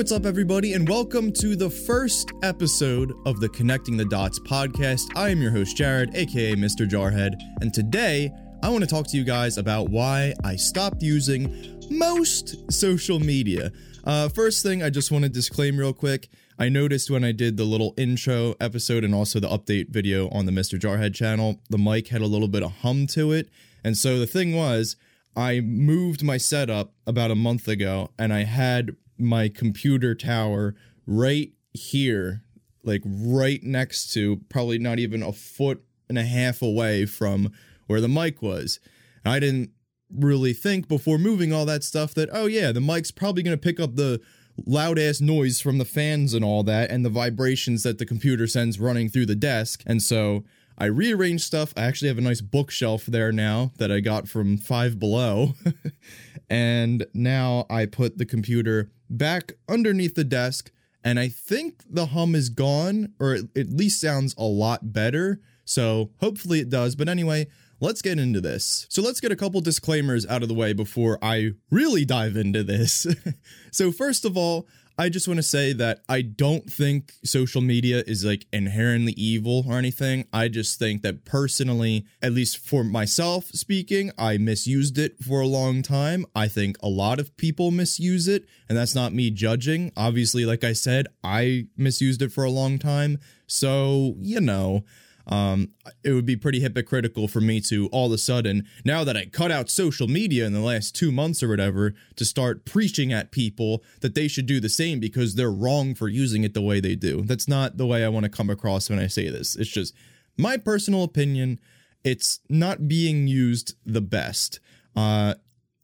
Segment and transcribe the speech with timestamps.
[0.00, 5.14] what's up, everybody, and welcome to the first episode of the Connecting the Dotts podcast.
[5.14, 6.88] I am your host, Jared, aka Mr.
[6.88, 11.78] Jarhead, and today I want to talk to you guys about why I stopped using
[11.90, 13.72] most social media.
[14.02, 16.30] Uh, first thing, I just want to disclaim real quick.
[16.58, 20.46] I noticed when I did the little intro episode and also the update video on
[20.46, 20.78] the Mr.
[20.78, 23.50] Jarhead channel, the mic had a little bit of hum to it.
[23.84, 24.96] And so the thing was,
[25.36, 30.74] I moved my setup about a month ago and I had my computer tower
[31.06, 32.42] right here,
[32.82, 37.52] like right next to, probably not even a foot and a half away from
[37.86, 38.80] where the mic was.
[39.24, 39.70] And I didn't
[40.12, 43.60] really think before moving all that stuff that, oh yeah, the mic's probably going to
[43.60, 44.20] pick up the
[44.66, 48.46] loud ass noise from the fans and all that and the vibrations that the computer
[48.46, 49.82] sends running through the desk.
[49.86, 50.44] And so
[50.80, 51.74] I rearranged stuff.
[51.76, 55.52] I actually have a nice bookshelf there now that I got from Five Below.
[56.50, 60.70] and now I put the computer back underneath the desk.
[61.04, 65.40] And I think the hum is gone, or it at least sounds a lot better.
[65.66, 66.96] So hopefully it does.
[66.96, 67.48] But anyway,
[67.80, 68.86] let's get into this.
[68.88, 72.62] So let's get a couple disclaimers out of the way before I really dive into
[72.62, 73.06] this.
[73.70, 74.66] so, first of all,
[75.00, 79.64] I just want to say that I don't think social media is like inherently evil
[79.66, 80.26] or anything.
[80.30, 85.46] I just think that personally, at least for myself speaking, I misused it for a
[85.46, 86.26] long time.
[86.36, 89.90] I think a lot of people misuse it, and that's not me judging.
[89.96, 93.20] Obviously, like I said, I misused it for a long time.
[93.46, 94.84] So, you know,
[95.30, 95.68] um,
[96.02, 99.26] it would be pretty hypocritical for me to all of a sudden, now that I
[99.26, 103.30] cut out social media in the last two months or whatever, to start preaching at
[103.30, 106.80] people that they should do the same because they're wrong for using it the way
[106.80, 107.22] they do.
[107.22, 109.54] That's not the way I want to come across when I say this.
[109.54, 109.94] It's just
[110.36, 111.60] my personal opinion.
[112.02, 114.58] It's not being used the best.
[114.96, 115.34] Uh,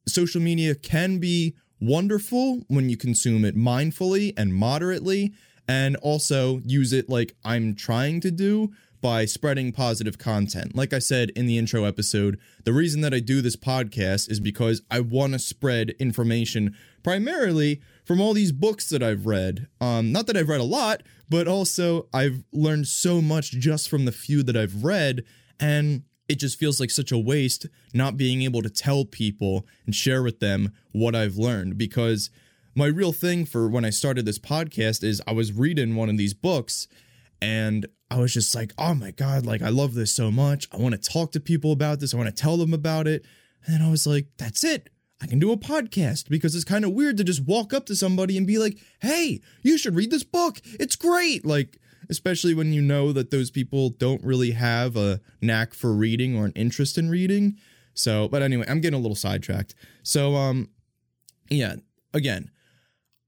[0.09, 5.35] social media can be wonderful when you consume it mindfully and moderately,
[5.69, 10.75] and also use it like I'm trying to do by spreading positive content.
[10.75, 14.41] Like I said in the intro episode, the reason that I do this podcast is
[14.41, 19.69] because I want to spread information primarily from all these books that I've read.
[19.81, 24.05] Um, not that I've read a lot, but also I've learned so much just from
[24.05, 25.25] the few that I've read,
[25.61, 29.95] and it just feels like such a waste not being able to tell people and
[29.95, 32.31] share with them what I've learned because
[32.75, 36.19] my real thing for when I started this podcast is I was reading one of
[36.19, 36.89] these books
[37.41, 40.69] and I was just like, oh my God, like I love this so much.
[40.73, 42.15] I want to talk to people about this.
[42.15, 43.25] I want to tell them about it.
[43.65, 44.91] And then I was like, that's it.
[45.21, 47.97] I can do a podcast because it's kind of weird to just walk up to
[47.97, 50.61] somebody and be like, hey, you should read this book.
[50.65, 51.45] It's great.
[51.45, 51.79] Like,
[52.11, 56.45] especially when you know that those people don't really have a knack for reading or
[56.45, 57.57] an interest in reading.
[57.95, 59.75] So, but anyway, I'm getting a little sidetracked.
[60.03, 60.69] So, um,
[61.49, 61.77] yeah,
[62.13, 62.51] again,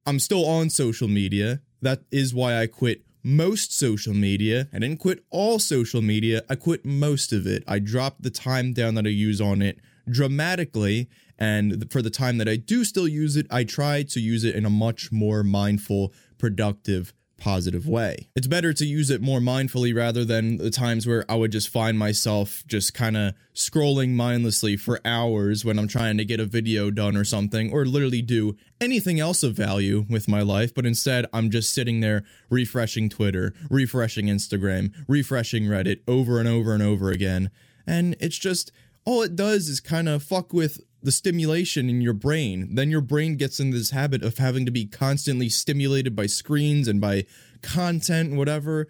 [0.06, 1.62] I'm still on social media.
[1.80, 4.68] That is why I quit most social media.
[4.72, 7.64] I didn't quit all social media, I quit most of it.
[7.66, 9.78] I dropped the time down that I use on it
[10.10, 11.08] dramatically.
[11.38, 14.56] And for the time that I do still use it, I try to use it
[14.56, 18.28] in a much more mindful, productive positive way.
[18.36, 21.68] It's better to use it more mindfully rather than the times where I would just
[21.68, 26.44] find myself just kind of scrolling mindlessly for hours when I'm trying to get a
[26.44, 30.74] video done or something, or literally do anything else of value with my life.
[30.74, 36.74] But instead, I'm just sitting there refreshing Twitter, refreshing Instagram, refreshing Reddit over and over
[36.74, 37.50] and over again.
[37.86, 38.70] And it's just
[39.04, 42.74] all it does is kind of fuck with the stimulation in your brain.
[42.74, 46.88] Then your brain gets in this habit of having to be constantly stimulated by screens
[46.88, 47.24] and by
[47.62, 48.88] content, whatever.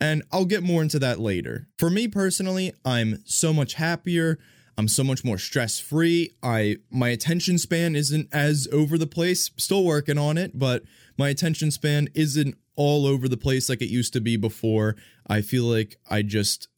[0.00, 1.68] And I'll get more into that later.
[1.78, 4.38] For me personally, I'm so much happier.
[4.78, 6.30] I'm so much more stress-free.
[6.42, 9.50] I my attention span isn't as over the place.
[9.56, 10.84] Still working on it, but
[11.18, 14.96] my attention span isn't all over the place like it used to be before.
[15.26, 16.68] I feel like I just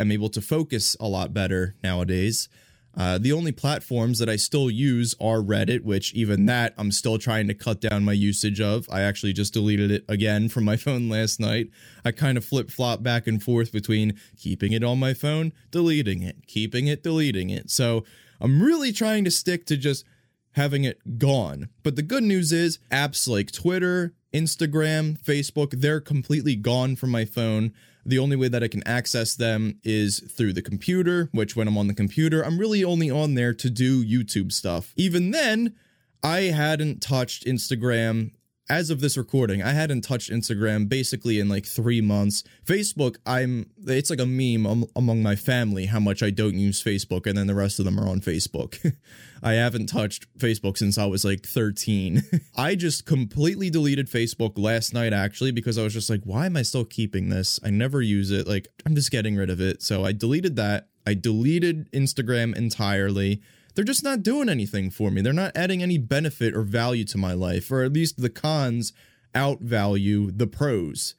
[0.00, 2.48] am able to focus a lot better nowadays.
[2.96, 7.18] Uh, the only platforms that I still use are Reddit, which even that I'm still
[7.18, 8.86] trying to cut down my usage of.
[8.90, 11.70] I actually just deleted it again from my phone last night.
[12.04, 16.22] I kind of flip flop back and forth between keeping it on my phone, deleting
[16.22, 17.70] it, keeping it, deleting it.
[17.70, 18.04] So
[18.40, 20.04] I'm really trying to stick to just
[20.52, 21.68] having it gone.
[21.82, 27.24] But the good news is apps like Twitter, Instagram, Facebook, they're completely gone from my
[27.24, 27.72] phone.
[28.06, 31.78] The only way that I can access them is through the computer, which when I'm
[31.78, 34.92] on the computer, I'm really only on there to do YouTube stuff.
[34.96, 35.74] Even then,
[36.22, 38.32] I hadn't touched Instagram
[38.70, 42.42] as of this recording, I hadn't touched Instagram basically in like three months.
[42.64, 46.82] Facebook, I'm it's like a meme am- among my family how much I don't use
[46.82, 48.94] Facebook, and then the rest of them are on Facebook.
[49.42, 52.22] I haven't touched Facebook since I was like 13.
[52.56, 56.56] I just completely deleted Facebook last night actually because I was just like, why am
[56.56, 57.60] I still keeping this?
[57.62, 58.46] I never use it.
[58.48, 59.82] Like, I'm just getting rid of it.
[59.82, 60.88] So I deleted that.
[61.06, 63.42] I deleted Instagram entirely
[63.74, 65.20] they're just not doing anything for me.
[65.20, 68.92] They're not adding any benefit or value to my life, or at least the cons
[69.34, 71.14] outvalue the pros.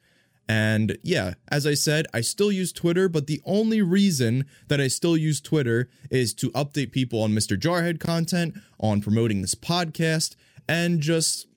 [0.48, 4.88] And yeah, as I said, I still use Twitter, but the only reason that I
[4.88, 7.58] still use Twitter is to update people on Mr.
[7.58, 10.36] Jarhead content, on promoting this podcast,
[10.68, 11.48] and just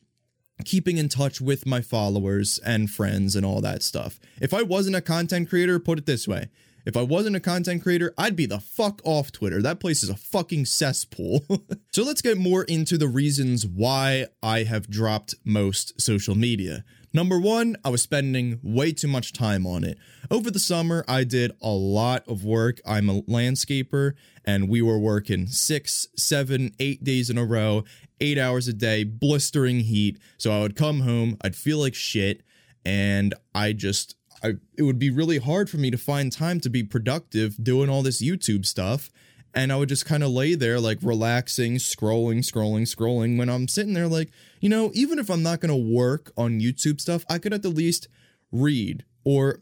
[0.65, 4.19] keeping in touch with my followers and friends and all that stuff.
[4.41, 6.49] If I wasn't a content creator, put it this way
[6.89, 9.61] if I wasn't a content creator, I'd be the fuck off Twitter.
[9.61, 11.45] That place is a fucking cesspool.
[11.91, 16.83] so let's get more into the reasons why I have dropped most social media.
[17.13, 19.99] Number one, I was spending way too much time on it.
[20.31, 22.81] Over the summer, I did a lot of work.
[22.87, 24.13] I'm a landscaper,
[24.43, 27.83] and we were working six, seven, eight days in a row,
[28.19, 30.17] eight hours a day, blistering heat.
[30.39, 32.41] So I would come home, I'd feel like shit,
[32.83, 36.69] and I just I, it would be really hard for me to find time to
[36.69, 39.09] be productive doing all this YouTube stuff.
[39.53, 43.37] And I would just kind of lay there, like relaxing, scrolling, scrolling, scrolling.
[43.37, 44.29] When I'm sitting there, like,
[44.61, 47.63] you know, even if I'm not going to work on YouTube stuff, I could at
[47.63, 48.07] the least
[48.51, 49.61] read or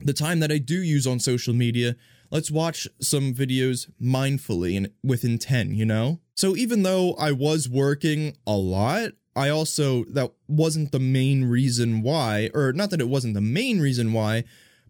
[0.00, 1.96] the time that I do use on social media,
[2.30, 6.20] let's watch some videos mindfully and with intent, you know?
[6.34, 12.00] So even though I was working a lot, I also, that wasn't the main reason
[12.00, 14.44] why, or not that it wasn't the main reason why,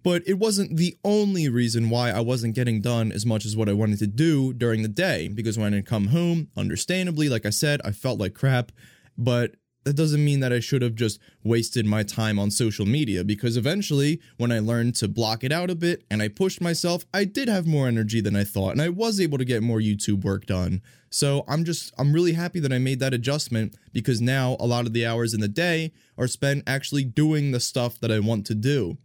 [0.04, 3.69] but it wasn't the only reason why I wasn't getting done as much as what
[3.69, 5.26] I wanted to do during the day.
[5.26, 8.70] Because when I come home, understandably, like I said, I felt like crap,
[9.19, 13.22] but that doesn't mean that I should have just wasted my time on social media
[13.22, 17.06] because eventually, when I learned to block it out a bit and I pushed myself,
[17.14, 19.78] I did have more energy than I thought and I was able to get more
[19.78, 20.82] YouTube work done.
[21.08, 24.86] So I'm just, I'm really happy that I made that adjustment because now a lot
[24.86, 28.44] of the hours in the day are spent actually doing the stuff that I want
[28.46, 28.98] to do.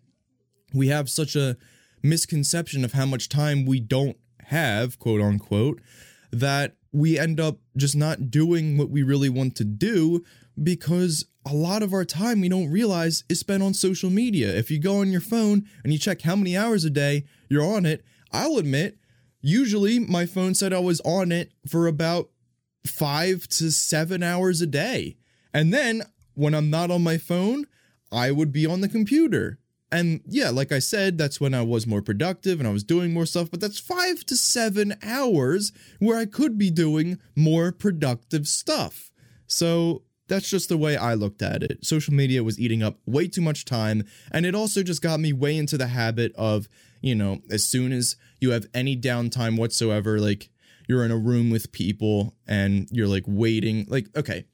[0.73, 1.57] We have such a
[2.01, 5.79] misconception of how much time we don't have, quote unquote,
[6.31, 10.23] that we end up just not doing what we really want to do
[10.61, 14.55] because a lot of our time we don't realize is spent on social media.
[14.55, 17.63] If you go on your phone and you check how many hours a day you're
[17.63, 18.97] on it, I'll admit,
[19.41, 22.29] usually my phone said I was on it for about
[22.85, 25.17] five to seven hours a day.
[25.53, 26.03] And then
[26.33, 27.65] when I'm not on my phone,
[28.11, 29.59] I would be on the computer.
[29.91, 33.13] And yeah, like I said, that's when I was more productive and I was doing
[33.13, 38.47] more stuff, but that's five to seven hours where I could be doing more productive
[38.47, 39.11] stuff.
[39.47, 41.85] So that's just the way I looked at it.
[41.85, 45.33] Social media was eating up way too much time, and it also just got me
[45.33, 46.69] way into the habit of,
[47.01, 50.49] you know, as soon as you have any downtime whatsoever, like
[50.87, 54.45] you're in a room with people and you're like waiting, like, okay,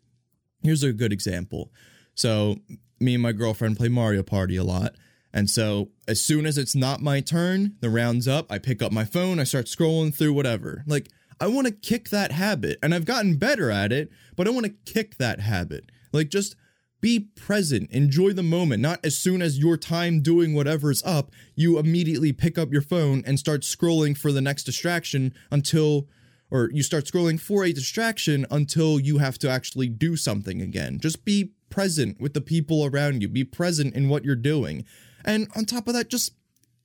[0.63, 1.71] here's a good example.
[2.15, 2.55] So,
[2.99, 4.95] me and my girlfriend play Mario Party a lot.
[5.31, 8.91] And so, as soon as it's not my turn, the round's up, I pick up
[8.91, 10.83] my phone, I start scrolling through whatever.
[10.87, 11.09] Like,
[11.39, 12.79] I want to kick that habit.
[12.81, 15.91] And I've gotten better at it, but I want to kick that habit.
[16.11, 16.55] Like just
[16.99, 21.77] be present, enjoy the moment, not as soon as your time doing whatever's up, you
[21.77, 26.07] immediately pick up your phone and start scrolling for the next distraction until
[26.49, 30.97] or you start scrolling for a distraction until you have to actually do something again.
[30.99, 33.27] Just be present with the people around you.
[33.27, 34.85] Be present in what you're doing.
[35.25, 36.31] And on top of that, just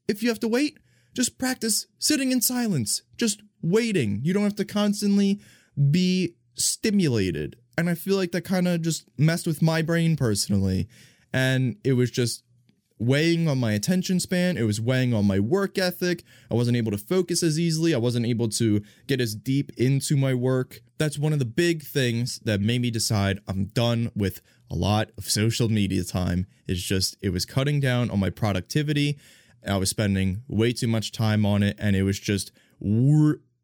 [0.08, 0.78] if you have to wait,
[1.14, 3.02] just practice sitting in silence.
[3.16, 4.20] Just waiting.
[4.22, 5.40] You don't have to constantly
[5.90, 7.56] be stimulated.
[7.78, 10.88] And I feel like that kind of just messed with my brain personally.
[11.32, 12.44] And it was just
[12.98, 14.56] weighing on my attention span.
[14.56, 16.22] It was weighing on my work ethic.
[16.50, 17.94] I wasn't able to focus as easily.
[17.94, 20.82] I wasn't able to get as deep into my work.
[20.98, 24.40] That's one of the big things that made me decide I'm done with
[24.70, 26.46] a lot of social media time.
[26.68, 29.18] It's just, it was cutting down on my productivity.
[29.66, 31.76] I was spending way too much time on it.
[31.78, 32.52] And it was just,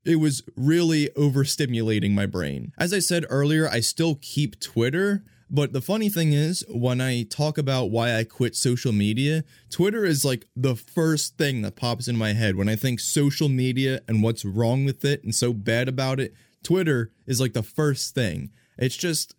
[0.09, 2.73] it was really overstimulating my brain.
[2.79, 5.23] As I said earlier, I still keep Twitter.
[5.51, 10.07] But the funny thing is, when I talk about why I quit social media, Twitter
[10.07, 12.57] is like the first thing that pops in my head.
[12.57, 16.33] When I think social media and what's wrong with it and so bad about it,
[16.63, 18.51] Twitter is like the first thing.
[18.79, 19.35] It's just,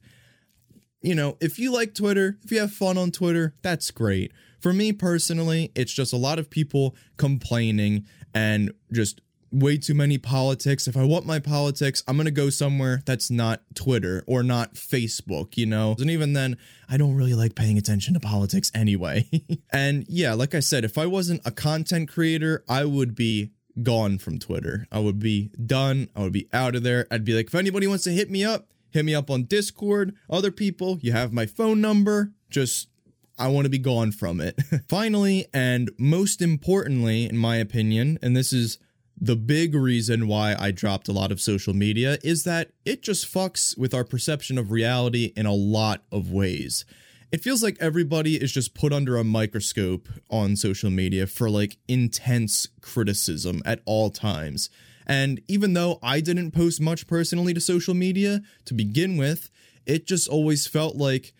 [1.01, 4.31] you know, if you like Twitter, if you have fun on Twitter, that's great.
[4.59, 10.17] For me personally, it's just a lot of people complaining and just way too many
[10.17, 10.87] politics.
[10.87, 14.75] If I want my politics, I'm going to go somewhere that's not Twitter or not
[14.75, 15.95] Facebook, you know?
[15.99, 16.57] And even then,
[16.89, 19.29] I don't really like paying attention to politics anyway.
[19.73, 23.51] and yeah, like I said, if I wasn't a content creator, I would be
[23.83, 24.87] gone from Twitter.
[24.91, 26.09] I would be done.
[26.15, 27.07] I would be out of there.
[27.11, 30.15] I'd be like, if anybody wants to hit me up, hit me up on Discord.
[30.29, 32.33] Other people, you have my phone number.
[32.49, 32.89] Just
[33.37, 34.59] I want to be gone from it.
[34.89, 38.79] Finally, and most importantly, in my opinion, and this is
[39.21, 43.31] the big reason why I dropped a lot of social media, is that it just
[43.31, 46.85] fucks with our perception of reality in a lot of ways.
[47.31, 51.77] It feels like everybody is just put under a microscope on social media for like
[51.87, 54.69] intense criticism at all times.
[55.05, 59.49] And even though I didn't post much personally to social media to begin with,
[59.85, 61.33] it just always felt like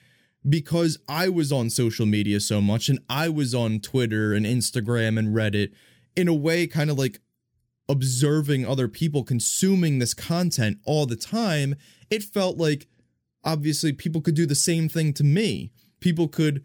[0.47, 5.17] because I was on social media so much and I was on Twitter and Instagram
[5.17, 5.71] and Reddit
[6.15, 7.19] in a way kind of like
[7.89, 11.75] observing other people consuming this content all the time,
[12.09, 12.87] it felt like
[13.43, 15.71] obviously people could do the same thing to me.
[15.99, 16.63] People could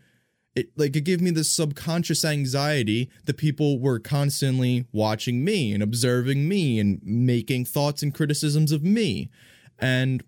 [0.54, 5.82] it like it gave me this subconscious anxiety that people were constantly watching me and
[5.82, 9.30] observing me and making thoughts and criticisms of me.
[9.80, 10.22] And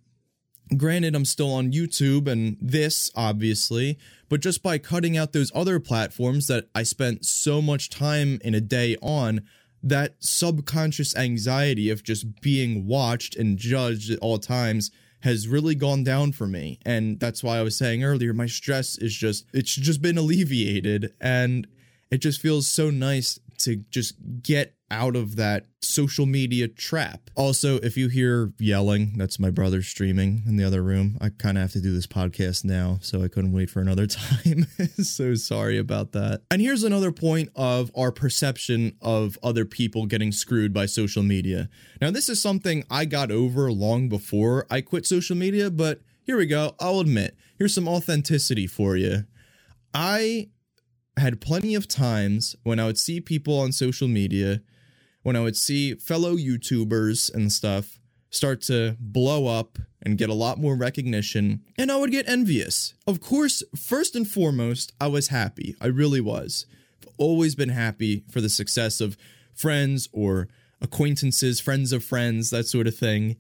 [0.77, 3.99] Granted, I'm still on YouTube and this, obviously,
[4.29, 8.53] but just by cutting out those other platforms that I spent so much time in
[8.53, 9.43] a day on,
[9.83, 14.91] that subconscious anxiety of just being watched and judged at all times
[15.21, 16.79] has really gone down for me.
[16.85, 21.13] And that's why I was saying earlier, my stress is just, it's just been alleviated.
[21.21, 21.67] And
[22.11, 27.31] it just feels so nice to just get out of that social media trap.
[27.35, 31.19] Also, if you hear yelling, that's my brother streaming in the other room.
[31.21, 34.07] I kind of have to do this podcast now, so I couldn't wait for another
[34.07, 34.67] time.
[35.03, 36.43] so sorry about that.
[36.51, 41.69] And here's another point of our perception of other people getting screwed by social media.
[42.01, 46.37] Now, this is something I got over long before I quit social media, but here
[46.37, 46.75] we go.
[46.81, 49.25] I'll admit, here's some authenticity for you.
[49.95, 50.51] I
[51.17, 54.61] had plenty of times when I would see people on social media,
[55.23, 57.99] when I would see fellow YouTubers and stuff
[58.31, 62.95] start to blow up and get a lot more recognition, and I would get envious.
[63.07, 65.75] Of course, first and foremost, I was happy.
[65.81, 66.67] I really was.
[67.03, 69.17] I've always been happy for the success of
[69.55, 70.49] friends or
[70.81, 73.37] acquaintances, friends of friends, that sort of thing.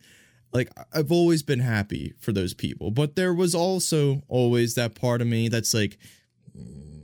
[0.52, 2.90] Like, I've always been happy for those people.
[2.90, 5.98] But there was also always that part of me that's like,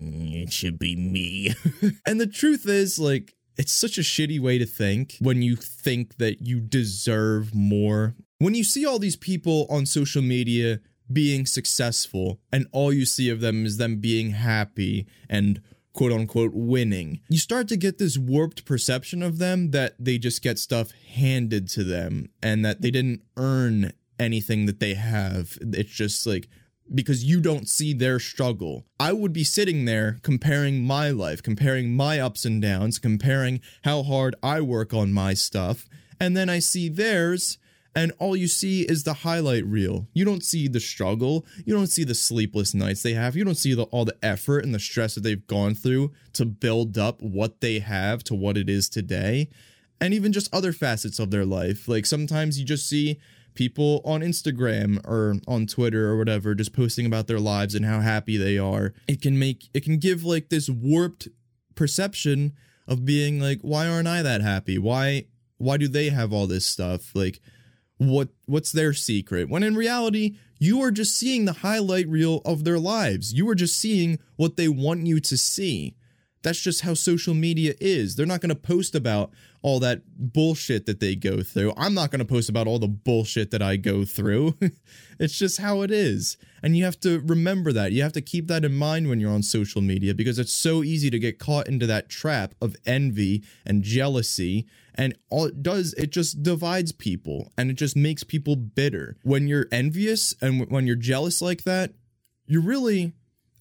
[0.02, 1.54] Mm, it should be me.
[2.06, 6.16] and the truth is, like, it's such a shitty way to think when you think
[6.16, 8.14] that you deserve more.
[8.38, 10.80] When you see all these people on social media
[11.12, 15.61] being successful and all you see of them is them being happy and
[15.92, 20.42] quote unquote winning, you start to get this warped perception of them that they just
[20.42, 25.59] get stuff handed to them and that they didn't earn anything that they have.
[25.61, 26.49] It's just like
[26.92, 28.84] because you don't see their struggle.
[28.98, 34.02] I would be sitting there comparing my life, comparing my ups and downs, comparing how
[34.02, 35.86] hard I work on my stuff,
[36.20, 37.58] and then I see theirs,
[37.94, 40.06] and all you see is the highlight reel.
[40.14, 43.54] You don't see the struggle, you don't see the sleepless nights they have, you don't
[43.54, 47.20] see the, all the effort and the stress that they've gone through to build up
[47.20, 49.48] what they have to what it is today,
[50.00, 51.86] and even just other facets of their life.
[51.86, 53.20] Like sometimes you just see
[53.54, 58.00] people on Instagram or on Twitter or whatever just posting about their lives and how
[58.00, 58.94] happy they are.
[59.06, 61.28] It can make it can give like this warped
[61.75, 62.52] perception
[62.87, 64.78] of being like why aren't I that happy?
[64.78, 65.26] Why
[65.59, 67.14] why do they have all this stuff?
[67.14, 67.40] Like
[67.99, 69.49] what what's their secret?
[69.49, 73.32] When in reality, you are just seeing the highlight reel of their lives.
[73.32, 75.97] You are just seeing what they want you to see.
[76.42, 78.16] That's just how social media is.
[78.16, 79.30] They're not going to post about
[79.62, 81.72] all that bullshit that they go through.
[81.76, 84.56] I'm not going to post about all the bullshit that I go through.
[85.20, 86.37] it's just how it is.
[86.62, 87.92] And you have to remember that.
[87.92, 90.82] You have to keep that in mind when you're on social media because it's so
[90.82, 94.66] easy to get caught into that trap of envy and jealousy.
[94.94, 99.16] And all it does, it just divides people and it just makes people bitter.
[99.22, 101.92] When you're envious and when you're jealous like that,
[102.46, 103.12] you're really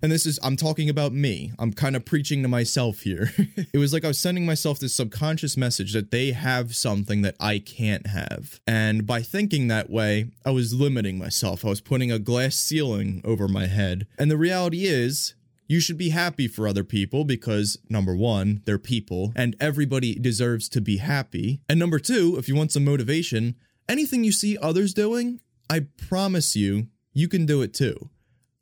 [0.02, 1.52] and this is I'm talking about me.
[1.60, 3.32] I'm kind of preaching to myself here.
[3.74, 7.36] it was like I was sending myself this subconscious message that they have something that
[7.40, 8.60] I can't have.
[8.66, 11.64] And by thinking that way, I was limiting myself.
[11.66, 14.08] I was putting a glass ceiling over my head.
[14.18, 15.36] And the reality is,
[15.68, 20.68] you should be happy for other people because number one, they're people and everybody deserves
[20.68, 21.62] to be happy.
[21.70, 23.56] And number two, if you want some motivation,
[23.88, 25.40] anything you see others doing,
[25.70, 28.10] I promise you, you can do it too.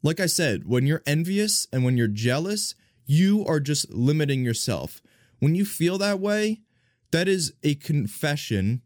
[0.01, 2.75] Like I said, when you're envious and when you're jealous,
[3.05, 5.01] you are just limiting yourself.
[5.39, 6.61] When you feel that way,
[7.11, 8.81] that is a confession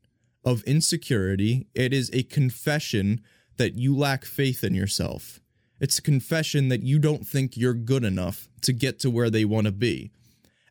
[0.46, 1.68] of insecurity.
[1.76, 3.22] It is a confession
[3.58, 5.40] that you lack faith in yourself.
[5.80, 9.46] It's a confession that you don't think you're good enough to get to where they
[9.46, 10.12] want to be.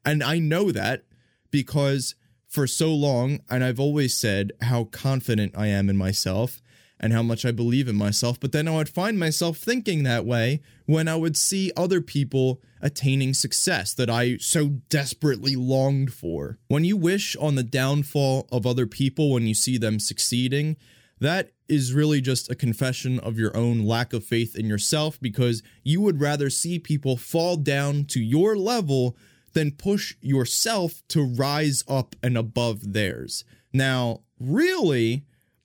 [0.05, 1.05] And I know that
[1.51, 2.15] because
[2.49, 6.61] for so long, and I've always said how confident I am in myself
[7.03, 10.25] and how much I believe in myself, but then I would find myself thinking that
[10.25, 16.59] way when I would see other people attaining success that I so desperately longed for.
[16.69, 20.77] When you wish on the downfall of other people when you see them succeeding,
[21.21, 25.63] that is really just a confession of your own lack of faith in yourself because
[25.83, 29.17] you would rather see people fall down to your level
[29.53, 33.45] than push yourself to rise up and above theirs.
[33.73, 35.25] Now, really,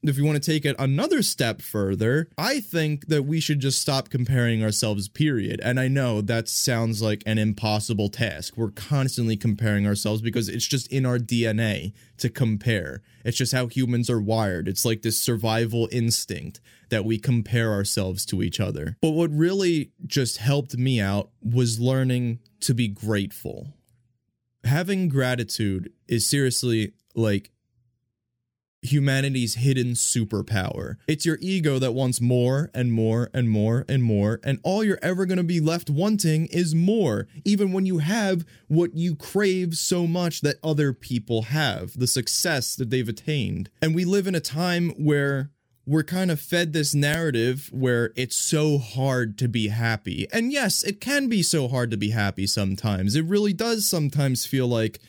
[0.09, 3.81] if you want to take it another step further, I think that we should just
[3.81, 5.59] stop comparing ourselves, period.
[5.63, 8.55] And I know that sounds like an impossible task.
[8.57, 13.01] We're constantly comparing ourselves because it's just in our DNA to compare.
[13.23, 14.67] It's just how humans are wired.
[14.67, 16.59] It's like this survival instinct
[16.89, 18.97] that we compare ourselves to each other.
[19.01, 23.73] But what really just helped me out was learning to be grateful.
[24.63, 27.51] Having gratitude is seriously like
[28.91, 30.95] humanity's hidden superpower.
[31.07, 34.99] It's your ego that wants more and more and more and more, and all you're
[35.01, 39.75] ever going to be left wanting is more, even when you have what you crave
[39.75, 43.69] so much that other people have, the success that they've attained.
[43.81, 45.51] And we live in a time where
[45.85, 50.27] we're kind of fed this narrative where it's so hard to be happy.
[50.33, 53.15] And yes, it can be so hard to be happy sometimes.
[53.15, 54.99] It really does sometimes feel like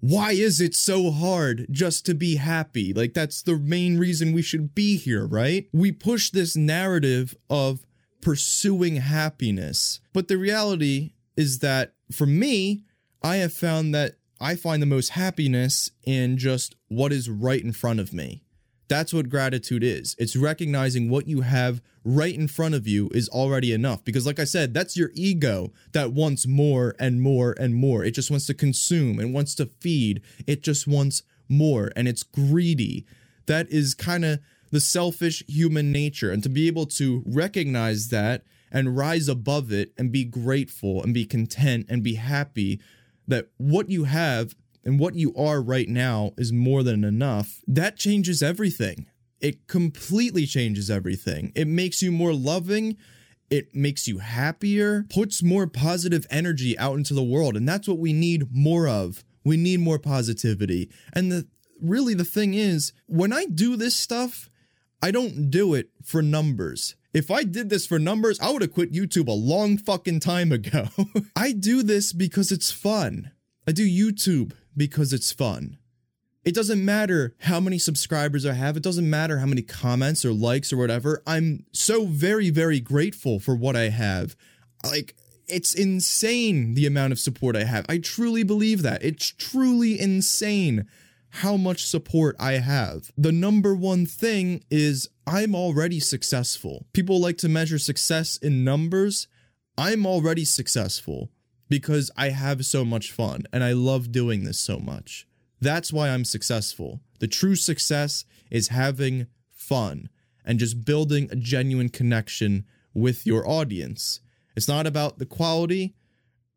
[0.00, 2.92] why is it so hard just to be happy?
[2.92, 5.68] Like, that's the main reason we should be here, right?
[5.72, 7.86] We push this narrative of
[8.20, 10.00] pursuing happiness.
[10.12, 12.84] But the reality is that for me,
[13.22, 17.72] I have found that I find the most happiness in just what is right in
[17.72, 18.42] front of me.
[18.90, 20.16] That's what gratitude is.
[20.18, 24.04] It's recognizing what you have right in front of you is already enough.
[24.04, 28.04] Because, like I said, that's your ego that wants more and more and more.
[28.04, 30.22] It just wants to consume and wants to feed.
[30.44, 33.06] It just wants more and it's greedy.
[33.46, 34.40] That is kind of
[34.72, 36.32] the selfish human nature.
[36.32, 41.14] And to be able to recognize that and rise above it and be grateful and
[41.14, 42.80] be content and be happy
[43.28, 47.96] that what you have and what you are right now is more than enough, that
[47.96, 49.06] changes everything.
[49.40, 51.52] It completely changes everything.
[51.54, 52.96] It makes you more loving.
[53.50, 57.56] It makes you happier, puts more positive energy out into the world.
[57.56, 59.24] And that's what we need more of.
[59.44, 60.90] We need more positivity.
[61.12, 61.48] And the
[61.80, 64.50] really the thing is, when I do this stuff,
[65.02, 66.94] I don't do it for numbers.
[67.12, 70.52] If I did this for numbers, I would have quit YouTube a long fucking time
[70.52, 70.88] ago.
[71.36, 73.32] I do this because it's fun.
[73.66, 75.78] I do YouTube because it's fun.
[76.42, 78.76] It doesn't matter how many subscribers I have.
[78.76, 81.22] It doesn't matter how many comments or likes or whatever.
[81.26, 84.36] I'm so very, very grateful for what I have.
[84.82, 85.14] Like,
[85.46, 87.84] it's insane the amount of support I have.
[87.88, 89.04] I truly believe that.
[89.04, 90.86] It's truly insane
[91.30, 93.12] how much support I have.
[93.18, 96.86] The number one thing is I'm already successful.
[96.92, 99.28] People like to measure success in numbers.
[99.76, 101.30] I'm already successful
[101.70, 105.26] because I have so much fun and I love doing this so much.
[105.60, 107.00] That's why I'm successful.
[107.20, 110.10] The true success is having fun
[110.44, 114.20] and just building a genuine connection with your audience.
[114.56, 115.94] It's not about the quality,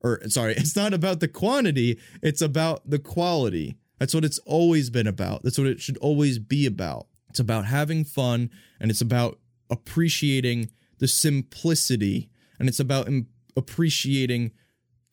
[0.01, 3.77] or sorry, it's not about the quantity, it's about the quality.
[3.99, 5.43] That's what it's always been about.
[5.43, 7.07] That's what it should always be about.
[7.29, 8.49] It's about having fun
[8.79, 13.07] and it's about appreciating the simplicity and it's about
[13.55, 14.51] appreciating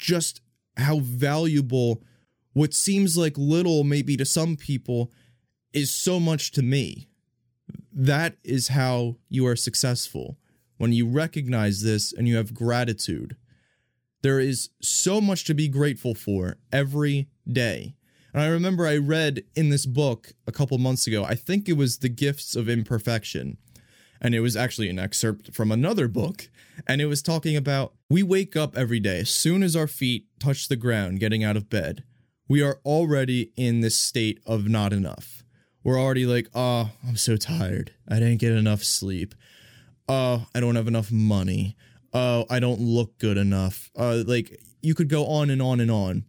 [0.01, 0.41] just
[0.79, 2.03] how valuable
[2.55, 5.13] what seems like little maybe to some people
[5.73, 7.09] is so much to me.
[7.93, 10.39] That is how you are successful.
[10.79, 13.37] When you recognize this and you have gratitude,
[14.23, 17.95] there is so much to be grateful for every day.
[18.33, 21.77] And I remember I read in this book a couple months ago, I think it
[21.77, 23.59] was The Gifts of Imperfection
[24.21, 26.49] and it was actually an excerpt from another book.
[26.87, 30.27] And it was talking about we wake up every day as soon as our feet
[30.39, 32.05] touch the ground getting out of bed.
[32.49, 35.45] We are already in this state of not enough.
[35.83, 37.93] We're already like, oh, I'm so tired.
[38.09, 39.35] I didn't get enough sleep.
[40.09, 41.77] Oh, I don't have enough money.
[42.13, 43.91] Oh, I don't look good enough.
[43.97, 46.25] Uh, like, you could go on and on and on.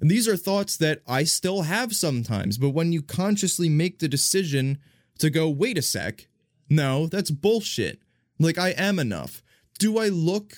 [0.00, 4.08] And these are thoughts that I still have sometimes, but when you consciously make the
[4.08, 4.78] decision
[5.18, 6.26] to go, wait a sec,
[6.68, 8.00] no, that's bullshit.
[8.38, 9.42] Like, I am enough.
[9.78, 10.54] Do I look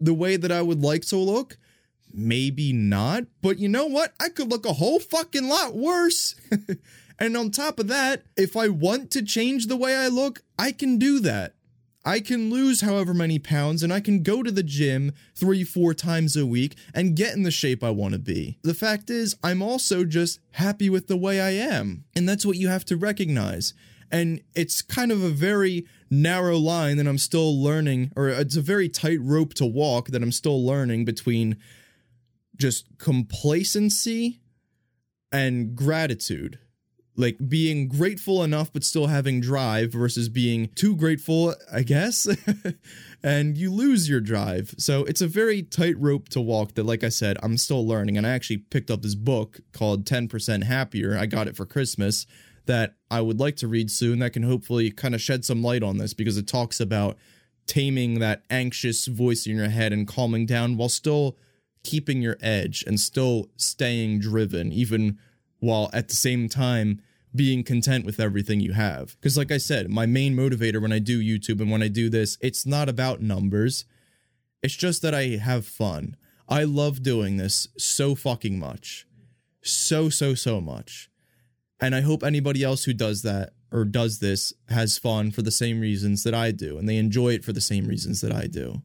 [0.00, 1.56] the way that I would like to look?
[2.12, 4.12] maybe not, but you know what?
[4.20, 6.34] I could look a whole fucking lot worse.
[7.18, 10.72] and on top of that, if I want to change the way I look, I
[10.72, 11.54] can do that.
[12.04, 15.94] I can lose however many pounds and I can go to the gym three, four
[15.94, 18.58] times a week and get in the shape I want to be.
[18.62, 22.04] The fact is, I'm also just happy with the way I am.
[22.16, 23.72] And that's what you have to recognize.
[24.12, 28.60] And it's kind of a very narrow line that I'm still learning, or it's a
[28.60, 31.56] very tight rope to walk that I'm still learning between
[32.56, 34.40] just complacency
[35.32, 36.58] and gratitude
[37.16, 42.26] like being grateful enough but still having drive versus being too grateful, I guess,
[43.22, 44.74] and you lose your drive.
[44.78, 48.16] So it's a very tight rope to walk that, like I said, I'm still learning.
[48.16, 51.16] And I actually picked up this book called 10% Happier.
[51.18, 52.26] I got it for Christmas
[52.66, 55.82] that I would like to read soon that can hopefully kind of shed some light
[55.82, 57.16] on this because it talks about
[57.66, 61.36] taming that anxious voice in your head and calming down while still
[61.84, 65.18] keeping your edge and still staying driven, even
[65.58, 67.00] while at the same time
[67.34, 69.16] being content with everything you have.
[69.20, 72.08] Because, like I said, my main motivator when I do YouTube and when I do
[72.08, 73.84] this, it's not about numbers.
[74.62, 76.16] It's just that I have fun.
[76.48, 79.06] I love doing this so fucking much.
[79.62, 81.08] So, so, so much.
[81.82, 85.50] And I hope anybody else who does that or does this has fun for the
[85.50, 88.46] same reasons that I do and they enjoy it for the same reasons that I
[88.46, 88.82] do.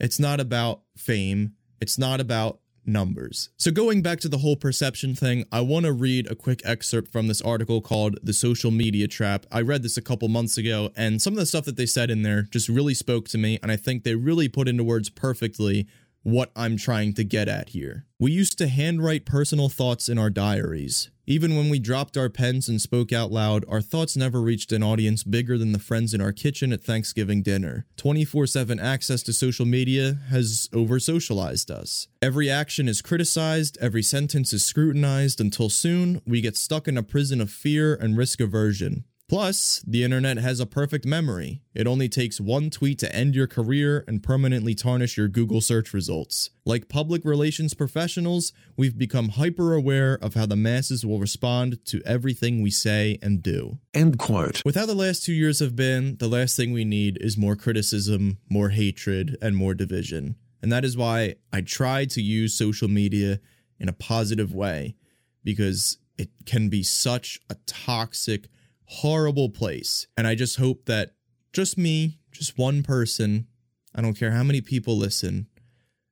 [0.00, 1.52] It's not about fame.
[1.82, 3.50] It's not about numbers.
[3.58, 7.12] So going back to the whole perception thing, I want to read a quick excerpt
[7.12, 9.44] from this article called The Social Media Trap.
[9.52, 12.10] I read this a couple months ago and some of the stuff that they said
[12.10, 15.10] in there just really spoke to me and I think they really put into words
[15.10, 15.86] perfectly
[16.22, 18.06] what I'm trying to get at here.
[18.18, 21.10] We used to handwrite personal thoughts in our diaries.
[21.26, 24.82] Even when we dropped our pens and spoke out loud, our thoughts never reached an
[24.82, 27.86] audience bigger than the friends in our kitchen at Thanksgiving dinner.
[27.96, 32.08] 24 7 access to social media has over socialized us.
[32.20, 37.02] Every action is criticized, every sentence is scrutinized, until soon we get stuck in a
[37.02, 39.04] prison of fear and risk aversion.
[39.26, 41.62] Plus, the internet has a perfect memory.
[41.74, 45.94] It only takes one tweet to end your career and permanently tarnish your Google search
[45.94, 46.50] results.
[46.66, 52.02] Like public relations professionals, we've become hyper aware of how the masses will respond to
[52.04, 53.78] everything we say and do.
[53.94, 54.62] End quote.
[54.62, 57.56] With how the last two years have been, the last thing we need is more
[57.56, 60.36] criticism, more hatred, and more division.
[60.60, 63.40] And that is why I try to use social media
[63.80, 64.96] in a positive way,
[65.42, 68.48] because it can be such a toxic,
[68.86, 70.06] horrible place.
[70.16, 71.14] And I just hope that
[71.52, 73.46] just me, just one person,
[73.94, 75.46] I don't care how many people listen,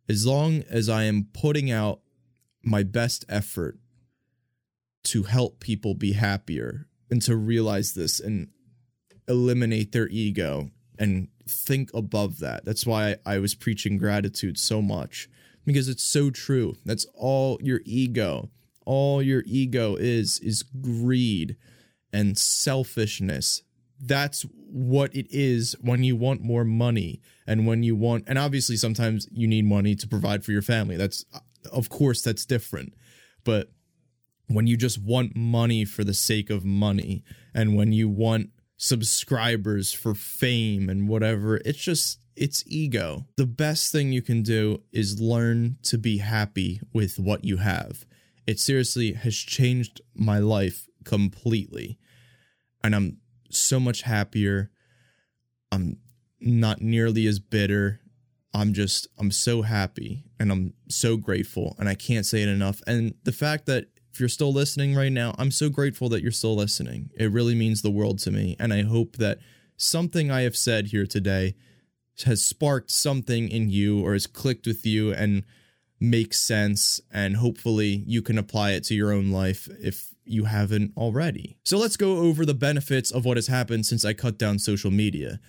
[0.08, 2.00] as long as I am putting out
[2.62, 3.78] my best effort
[5.04, 8.48] to help people be happier and to realize this and
[9.28, 12.64] eliminate their ego and think above that.
[12.64, 15.28] That's why I was preaching gratitude so much
[15.64, 16.76] because it's so true.
[16.84, 18.50] That's all your ego,
[18.86, 21.56] all your ego is, is greed
[22.12, 23.62] and selfishness.
[24.04, 28.76] That's what it is when you want more money and when you want, and obviously
[28.76, 30.96] sometimes you need money to provide for your family.
[30.96, 31.24] That's,
[31.70, 32.94] of course, that's different.
[33.44, 33.70] But
[34.48, 37.22] when you just want money for the sake of money
[37.54, 43.26] and when you want subscribers for fame and whatever, it's just, it's ego.
[43.36, 48.04] The best thing you can do is learn to be happy with what you have.
[48.46, 51.98] It seriously has changed my life completely
[52.82, 53.18] and I'm
[53.50, 54.70] so much happier.
[55.70, 55.98] I'm
[56.40, 58.00] not nearly as bitter.
[58.54, 62.82] I'm just I'm so happy and I'm so grateful and I can't say it enough.
[62.86, 66.32] And the fact that if you're still listening right now, I'm so grateful that you're
[66.32, 67.10] still listening.
[67.16, 69.38] It really means the world to me and I hope that
[69.76, 71.54] something I have said here today
[72.26, 75.44] has sparked something in you or has clicked with you and
[75.98, 80.92] makes sense and hopefully you can apply it to your own life if you haven't
[80.96, 81.56] already.
[81.64, 84.90] So let's go over the benefits of what has happened since I cut down social
[84.90, 85.40] media.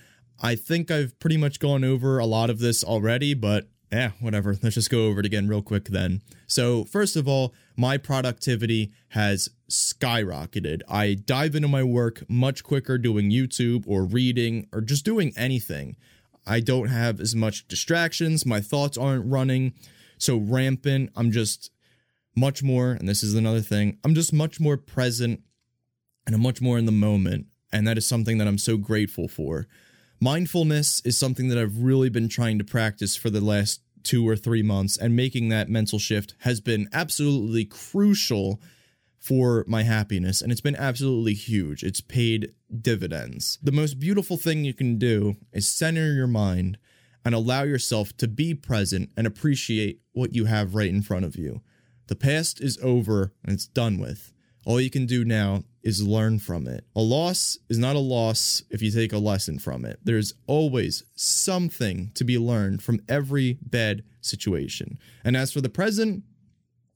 [0.42, 4.58] I think I've pretty much gone over a lot of this already, but yeah, whatever.
[4.64, 6.22] Let's just go over it again real quick then.
[6.48, 10.82] So, first of all, my productivity has skyrocketed.
[10.90, 15.96] I dive into my work much quicker doing YouTube or reading or just doing anything.
[16.46, 19.74] I don't have as much distractions, my thoughts aren't running
[20.18, 21.12] so rampant.
[21.16, 21.70] I'm just
[22.36, 25.42] much more, and this is another thing, I'm just much more present
[26.26, 27.48] and I'm much more in the moment.
[27.72, 29.68] And that is something that I'm so grateful for.
[30.20, 34.36] Mindfulness is something that I've really been trying to practice for the last two or
[34.36, 38.62] three months, and making that mental shift has been absolutely crucial
[39.18, 41.84] for my happiness, and it's been absolutely huge.
[41.84, 43.58] It's paid dividends.
[43.64, 46.78] The most beautiful thing you can do is center your mind
[47.24, 51.38] and allow yourself to be present and appreciate what you have right in front of
[51.38, 51.62] you.
[52.08, 54.34] The past is over and it's done with.
[54.66, 56.86] All you can do now is learn from it.
[56.96, 60.00] A loss is not a loss if you take a lesson from it.
[60.04, 64.98] There's always something to be learned from every bad situation.
[65.24, 66.24] And as for the present,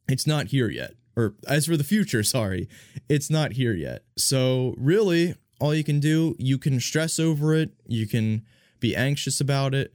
[0.07, 0.93] it's not here yet.
[1.17, 2.69] Or as for the future, sorry,
[3.09, 4.03] it's not here yet.
[4.17, 8.45] So, really, all you can do, you can stress over it, you can
[8.79, 9.93] be anxious about it,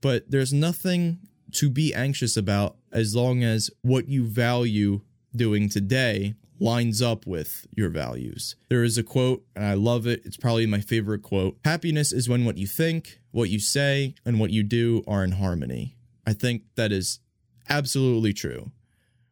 [0.00, 1.18] but there's nothing
[1.52, 5.00] to be anxious about as long as what you value
[5.34, 8.56] doing today lines up with your values.
[8.68, 10.22] There is a quote, and I love it.
[10.24, 14.40] It's probably my favorite quote Happiness is when what you think, what you say, and
[14.40, 15.96] what you do are in harmony.
[16.26, 17.20] I think that is
[17.68, 18.70] absolutely true.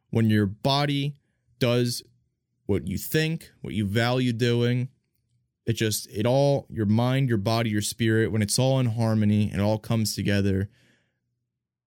[0.09, 1.15] When your body
[1.59, 2.03] does
[2.65, 4.89] what you think, what you value doing,
[5.65, 9.51] it just, it all, your mind, your body, your spirit, when it's all in harmony,
[9.53, 10.69] it all comes together,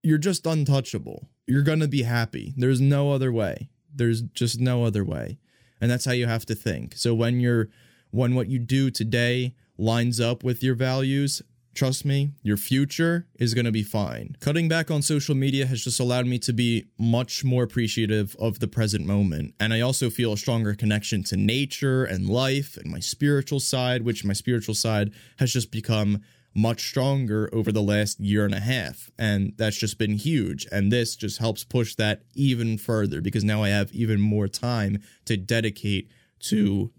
[0.03, 1.29] you're just untouchable.
[1.47, 2.53] You're going to be happy.
[2.57, 3.69] There's no other way.
[3.93, 5.37] There's just no other way.
[5.79, 6.95] And that's how you have to think.
[6.95, 7.69] So when you're
[8.11, 11.41] when what you do today lines up with your values,
[11.73, 14.35] trust me, your future is going to be fine.
[14.39, 18.59] Cutting back on social media has just allowed me to be much more appreciative of
[18.59, 19.55] the present moment.
[19.59, 24.03] And I also feel a stronger connection to nature and life and my spiritual side,
[24.03, 26.21] which my spiritual side has just become
[26.53, 29.09] much stronger over the last year and a half.
[29.17, 30.67] And that's just been huge.
[30.71, 35.01] And this just helps push that even further because now I have even more time
[35.25, 36.09] to dedicate
[36.41, 36.91] to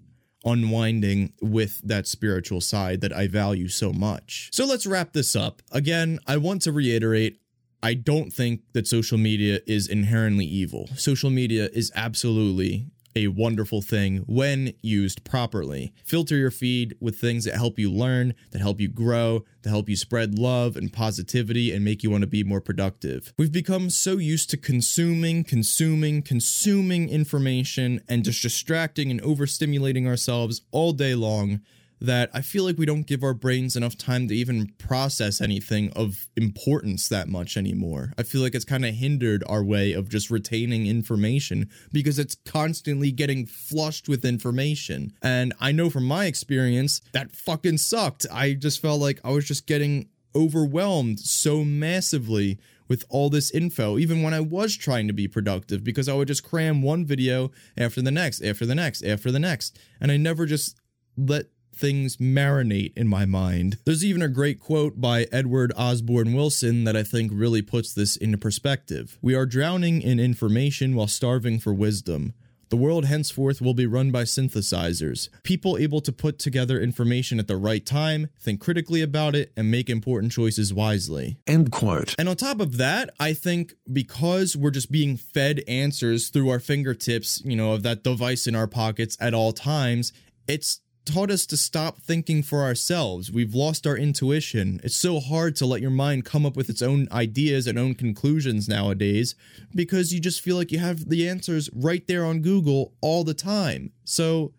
[0.45, 4.49] unwinding with that spiritual side that I value so much.
[4.53, 5.63] So let's wrap this up.
[5.71, 7.39] Again, I want to reiterate
[7.85, 10.89] I don't think that social media is inherently evil.
[10.97, 15.93] Social media is absolutely a wonderful thing when used properly.
[16.05, 19.89] Filter your feed with things that help you learn, that help you grow, that help
[19.89, 23.33] you spread love and positivity and make you want to be more productive.
[23.39, 30.63] We've become so used to consuming, consuming, consuming information and just distracting and overstimulating ourselves
[30.71, 31.61] all day long
[32.03, 35.93] that I feel like we don't give our brains enough time to even process anything
[35.93, 38.13] of importance that much anymore.
[38.19, 42.35] I feel like it's kind of hindered our way of just retaining information because it's
[42.45, 45.13] constantly getting flushed with information.
[45.23, 48.27] And I know from my experience that fucking sucked.
[48.33, 53.97] I just felt like I was just getting overwhelmed so massively with all this info,
[53.97, 57.53] even when I was trying to be productive, because I would just cram one video
[57.79, 59.79] after the next, after the next, after the next.
[60.01, 60.79] And I never just
[61.17, 63.79] let things marinate in my mind.
[63.85, 68.17] There's even a great quote by Edward Osborne Wilson that I think really puts this
[68.17, 69.19] into perspective.
[69.23, 72.35] We are drowning in information while starving for wisdom.
[72.73, 77.47] The world henceforth will be run by synthesizers, people able to put together information at
[77.47, 81.37] the right time, think critically about it, and make important choices wisely.
[81.47, 82.15] End quote.
[82.19, 86.61] And on top of that, I think because we're just being fed answers through our
[86.61, 90.15] fingertips, you know, of that device in our pockets at all times,
[90.49, 93.31] it's taught us to stop thinking for ourselves.
[93.31, 94.81] We've lost our intuition.
[94.85, 97.95] It's so hard to let your mind come up with its own ideas and own
[97.95, 99.35] conclusions nowadays
[99.75, 103.35] because you just feel like you have the answers right there on Google all the
[103.35, 103.93] time.
[104.05, 104.53] So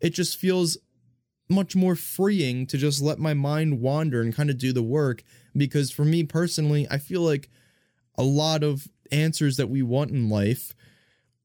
[0.00, 0.78] it just feels
[1.48, 5.22] much more freeing to just let my mind wander and kind of do the work
[5.56, 7.48] because for me personally, I feel like
[8.16, 10.74] a lot of answers that we want in life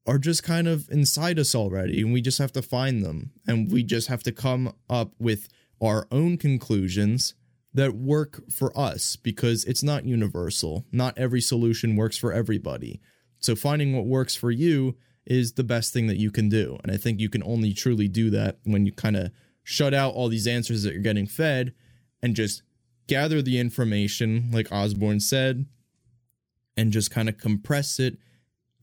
[0.06, 3.72] are just kind of inside us already and we just have to find them and
[3.72, 5.48] we just have to come up with
[5.80, 7.34] our own conclusions
[7.72, 10.84] that work for us because it's not universal.
[10.92, 13.00] Not every solution works for everybody.
[13.38, 16.78] So finding what works for you is the best thing that you can do.
[16.82, 19.30] And I think you can only truly do that when you kind of
[19.64, 21.74] shut out all these answers that you're getting fed
[22.22, 22.62] and just
[23.08, 25.66] gather the information like Osborne said
[26.76, 28.18] and just kind of compress it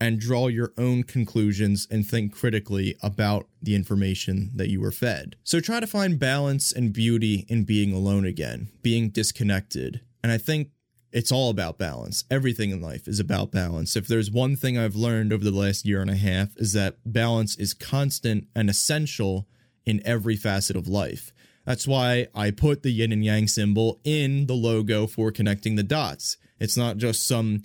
[0.02, 5.36] and draw your own conclusions and think critically about the information that you were fed.
[5.44, 10.00] So try to find balance and beauty in being alone again, being disconnected.
[10.20, 10.70] And I think
[11.12, 12.24] it's all about balance.
[12.28, 13.94] Everything in life is about balance.
[13.94, 16.96] If there's one thing I've learned over the last year and a half is that
[17.06, 19.46] balance is constant and essential
[19.86, 21.32] in every facet of life.
[21.64, 25.84] That's why I put the yin and yang symbol in the logo for connecting the
[25.84, 26.38] dots.
[26.58, 27.62] It's not just some,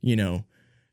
[0.00, 0.44] you know,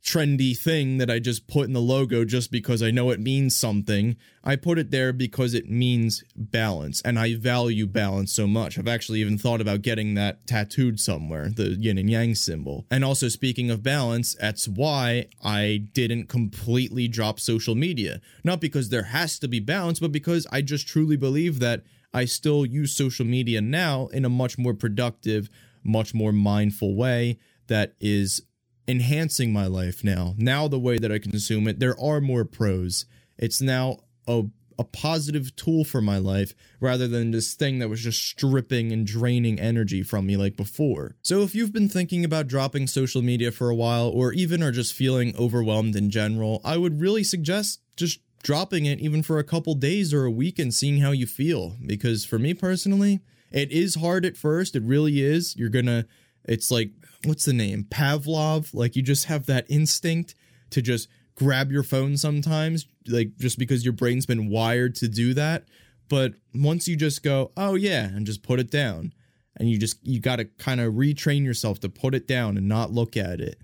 [0.03, 3.55] trendy thing that I just put in the logo just because I know it means
[3.55, 4.15] something.
[4.43, 8.77] I put it there because it means balance and I value balance so much.
[8.77, 12.85] I've actually even thought about getting that tattooed somewhere, the yin and yang symbol.
[12.89, 18.21] And also, speaking of balance, that's why I didn't completely drop social media.
[18.43, 21.83] Not because there has to be balance, but because I just truly believe that
[22.13, 25.49] I still use social media now in a much more productive,
[25.83, 28.43] much more mindful way that is
[28.87, 30.33] enhancing my life now.
[30.37, 33.05] Now, the way that I consume it, there are more pros.
[33.37, 34.45] It's now a
[34.79, 39.07] a positive tool for my life rather than this thing that was just stripping and
[39.07, 41.15] draining energy from me like before.
[41.23, 44.71] So if you've been thinking about dropping social media for a while or even are
[44.71, 49.43] just feeling overwhelmed in general, I would really suggest just dropping it even for a
[49.43, 53.19] couple days or a week and seeing how you feel because for me personally,
[53.51, 55.55] it is hard at first, it really is.
[55.55, 56.05] You're to
[56.47, 56.91] it's like
[57.23, 57.85] what's the name?
[57.89, 60.35] Pavlov, like you just have that instinct
[60.71, 65.33] to just grab your phone sometimes, like just because your brain's been wired to do
[65.33, 65.65] that.
[66.09, 69.13] But once you just go, oh yeah, and just put it down,
[69.55, 72.67] and you just, you got to kind of retrain yourself to put it down and
[72.67, 73.59] not look at it.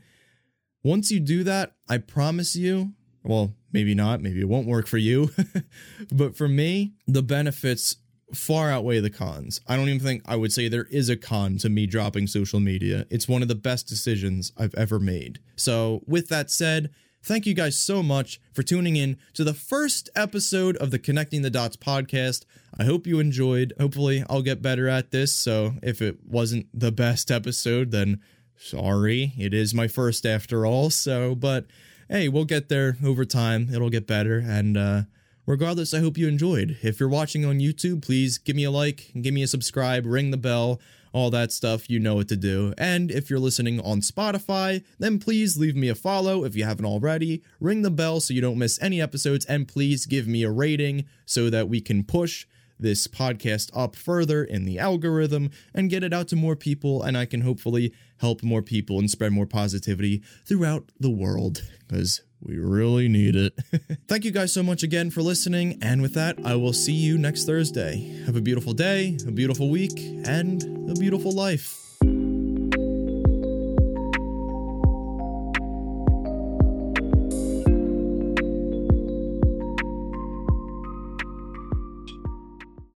[0.83, 2.93] Once you do that, I promise you,
[3.23, 5.29] well, maybe not, maybe it won't work for you,
[6.11, 7.97] but for me, the benefits
[8.33, 9.61] far outweigh the cons.
[9.67, 12.59] I don't even think I would say there is a con to me dropping social
[12.59, 13.05] media.
[13.09, 15.39] It's one of the best decisions I've ever made.
[15.55, 16.89] So, with that said,
[17.25, 21.41] Thank you guys so much for tuning in to the first episode of the Connecting
[21.41, 22.43] the Dotts podcast.
[22.77, 23.71] I hope you enjoyed.
[23.79, 25.31] Hopefully, I'll get better at this.
[25.31, 28.19] So, if it wasn't the best episode, then
[28.57, 29.31] sorry.
[29.37, 30.89] It is my first after all.
[30.89, 31.65] So, but
[32.09, 33.69] hey, we'll get there over time.
[33.73, 34.39] It'll get better.
[34.39, 35.01] And, uh,
[35.45, 36.77] regardless, I hope you enjoyed.
[36.81, 40.31] If you're watching on YouTube, please give me a like, give me a subscribe, ring
[40.31, 40.79] the bell
[41.13, 42.73] all that stuff, you know what to do.
[42.77, 46.85] And if you're listening on Spotify, then please leave me a follow if you haven't
[46.85, 50.49] already, ring the bell so you don't miss any episodes, and please give me a
[50.49, 52.47] rating so that we can push
[52.79, 57.15] this podcast up further in the algorithm and get it out to more people, and
[57.15, 62.57] I can hopefully help more people and spread more positivity throughout the world because we
[62.59, 63.53] really need it.
[64.07, 67.17] Thank you guys so much again for listening, and with that, I will see you
[67.17, 68.23] next Thursday.
[68.25, 71.82] Have a beautiful day, a beautiful week, and a beautiful life.